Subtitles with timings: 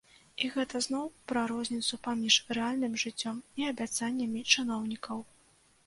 [0.45, 1.03] І гэта зноў
[1.33, 5.19] пра розніцу паміж рэальным жыццём і абяцаннямі чыноўнікаў.